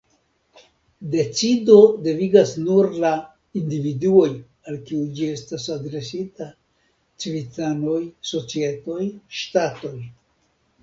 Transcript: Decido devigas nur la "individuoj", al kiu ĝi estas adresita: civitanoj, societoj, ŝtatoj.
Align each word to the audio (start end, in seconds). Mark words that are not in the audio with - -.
Decido 1.15 1.73
devigas 2.05 2.53
nur 2.61 2.89
la 3.03 3.11
"individuoj", 3.61 4.25
al 4.71 4.79
kiu 4.87 5.03
ĝi 5.19 5.27
estas 5.35 5.65
adresita: 5.77 6.47
civitanoj, 7.25 7.99
societoj, 8.33 9.01
ŝtatoj. 9.43 9.97